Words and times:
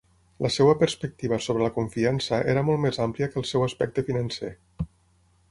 La 0.43 0.49
seva 0.53 0.71
perspectiva 0.83 1.39
sobre 1.47 1.63
la 1.65 1.73
confiança 1.75 2.41
era 2.55 2.65
molt 2.71 2.83
més 2.87 2.99
àmplia 3.07 3.29
que 3.35 3.41
el 3.45 3.47
seu 3.53 3.69
aspecte 3.71 4.07
financer. 4.11 4.53